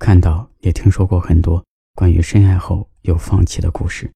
[0.00, 1.62] 看到也听说过很多
[1.94, 4.10] 关于深爱后又放弃的故事，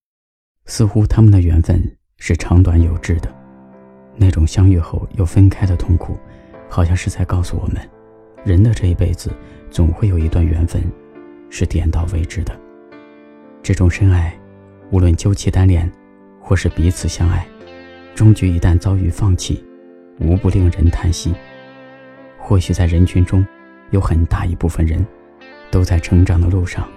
[0.65, 1.79] 似乎他们的缘分
[2.17, 3.31] 是长短有致的。
[4.17, 6.19] 那种相遇后又分开的痛苦，
[6.71, 7.77] 好像是在告诉我们，
[8.47, 9.31] 人的这一辈子
[9.71, 10.83] 总会有一段缘分
[11.51, 12.59] 是点到为止的。
[13.63, 14.35] 这种深爱，
[14.91, 15.93] 无论究其单恋，
[16.41, 17.47] 或是彼此相爱，
[18.15, 19.63] 终局一旦遭遇放弃，
[20.19, 21.35] 无不令人叹息。
[22.39, 23.47] 或许在人群中，
[23.91, 25.07] 有很大一部分人，
[25.75, 26.89] 都在成长的路上，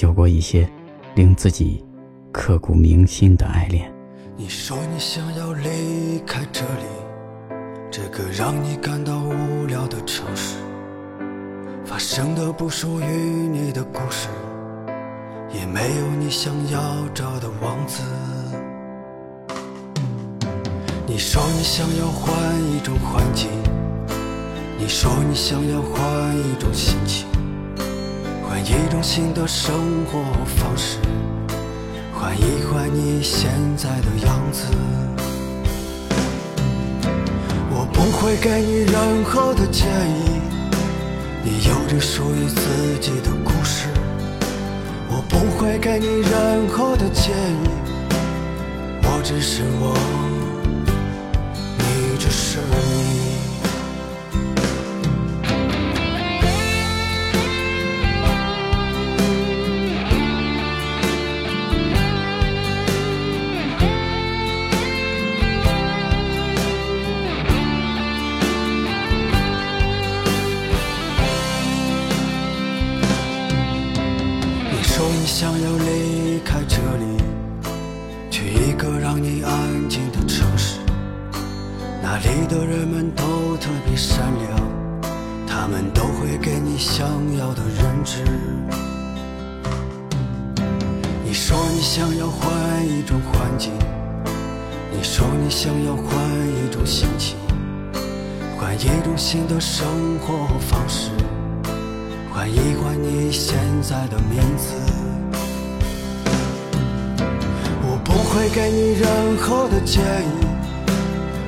[0.00, 0.68] 有过一些
[1.14, 1.84] 令自己
[2.32, 3.88] 刻骨铭心的爱恋。
[4.36, 6.86] 你说你想要离开这里，
[7.88, 10.56] 这个让你感到无聊的城市，
[11.84, 14.26] 发生的不属于你的故事，
[15.54, 16.80] 也没有你想要
[17.14, 18.02] 找的王子。
[21.06, 22.34] 你说你想要换
[22.74, 23.48] 一种环境。
[24.76, 27.28] 你说你想要换一种心情，
[28.50, 30.98] 换一种新的生活方式，
[32.12, 34.64] 换一换你现在的样子。
[37.70, 40.40] 我不会给你任何的建议，
[41.44, 43.86] 你有着属于自己的故事。
[45.08, 47.68] 我不会给你任何的建议，
[49.04, 49.94] 我只是我，
[75.30, 77.16] 想要离开这里，
[78.30, 80.80] 去一个让你安静的城市，
[82.02, 84.60] 那里的人们都特别善良，
[85.46, 87.06] 他们都会给你想
[87.38, 88.24] 要的认知。
[91.24, 93.72] 你说你想要换一种环境，
[94.92, 96.12] 你说你想要换
[96.66, 97.36] 一种心情，
[98.58, 99.86] 换一种新的生
[100.18, 101.12] 活方式。
[102.32, 104.74] 换一换你现在的名字，
[108.32, 110.46] 会给你任何的建议。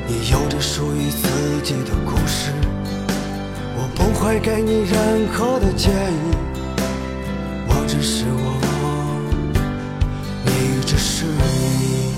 [0.09, 1.29] 你有着属于自
[1.63, 2.51] 己的故事，
[3.77, 6.35] 我不会给你任何的建议。
[7.69, 8.59] 我只是我，
[10.45, 12.15] 你只是你。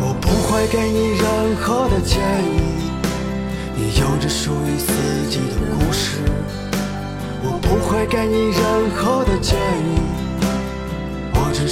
[0.00, 2.62] 我不会给你任何的建议。
[3.76, 6.16] 你有着属于自己的故事，
[7.42, 9.19] 我不会给你任何。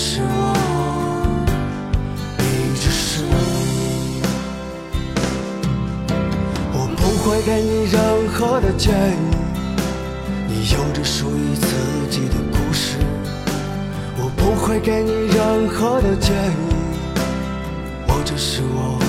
[0.01, 0.55] 是我，
[2.39, 2.45] 你
[2.77, 4.23] 只是你。
[6.73, 7.99] 我不会给你任
[8.29, 9.35] 何的建议。
[10.47, 11.67] 你有着属于自
[12.09, 12.99] 己的故事，
[14.19, 16.55] 我不会给你任何的建议。
[18.07, 19.08] 我只是我。